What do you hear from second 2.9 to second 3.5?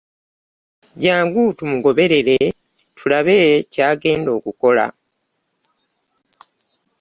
tulabe